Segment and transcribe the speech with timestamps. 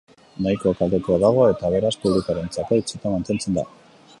[0.45, 3.71] Nahiko kaltetua dago, eta beraz publikoarentzako itxita mantentzen da.